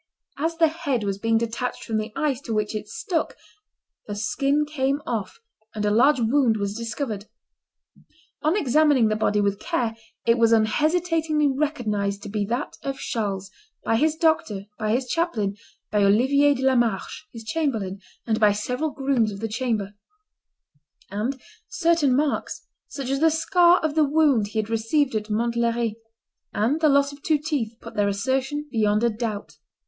As 0.39 0.57
the 0.57 0.67
head 0.67 1.03
was 1.03 1.19
being 1.19 1.37
detached 1.37 1.83
from 1.83 1.97
the 1.97 2.11
ice 2.15 2.41
to 2.41 2.55
which 2.55 2.73
it 2.73 2.87
stuck, 2.87 3.35
the 4.07 4.15
skin 4.15 4.65
came 4.65 4.99
off, 5.05 5.37
and 5.75 5.85
a 5.85 5.91
large 5.91 6.19
wound 6.19 6.57
was 6.57 6.73
discovered. 6.75 7.25
On 8.41 8.57
examining 8.57 9.09
the 9.09 9.15
body 9.15 9.41
with 9.41 9.59
care, 9.59 9.95
it 10.25 10.39
was 10.39 10.53
unhesitatingly 10.53 11.49
recognized 11.55 12.23
to 12.23 12.29
be 12.29 12.45
that 12.47 12.77
of 12.81 12.97
Charles, 12.97 13.51
by 13.83 13.95
his 13.95 14.15
doctor, 14.15 14.65
by 14.79 14.89
his 14.93 15.05
chaplain, 15.07 15.55
by 15.91 16.03
Oliver 16.03 16.55
de 16.55 16.63
la 16.63 16.73
Marche, 16.73 17.25
his 17.31 17.43
chamberlain, 17.43 17.99
and 18.25 18.39
by 18.39 18.53
several 18.53 18.89
grooms 18.89 19.31
of 19.31 19.39
the 19.39 19.47
chamber; 19.47 19.93
and 21.11 21.39
certain 21.67 22.15
marks, 22.15 22.65
such 22.87 23.11
as 23.11 23.19
the 23.19 23.29
scar 23.29 23.77
of 23.85 23.93
the 23.93 24.03
wound 24.03 24.47
he 24.47 24.57
had 24.57 24.67
received 24.71 25.13
at 25.13 25.29
Montlhery, 25.29 25.97
and 26.55 26.79
the 26.81 26.89
loss 26.89 27.11
of 27.11 27.21
two 27.21 27.37
teeth, 27.37 27.75
put 27.79 27.93
their 27.93 28.07
assertion 28.07 28.67
beyond 28.71 29.03
a 29.03 29.09
doubt. 29.11 29.57